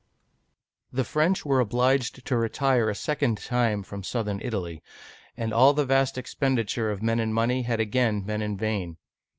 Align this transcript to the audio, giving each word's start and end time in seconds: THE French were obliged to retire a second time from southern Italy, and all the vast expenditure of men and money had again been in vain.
THE 0.91 1.03
French 1.03 1.45
were 1.45 1.59
obliged 1.59 2.25
to 2.25 2.35
retire 2.35 2.89
a 2.89 2.95
second 2.95 3.37
time 3.37 3.83
from 3.83 4.01
southern 4.01 4.41
Italy, 4.41 4.81
and 5.37 5.53
all 5.53 5.73
the 5.73 5.85
vast 5.85 6.17
expenditure 6.17 6.89
of 6.89 7.03
men 7.03 7.19
and 7.19 7.31
money 7.31 7.61
had 7.61 7.79
again 7.79 8.21
been 8.21 8.41
in 8.41 8.57
vain. 8.57 8.97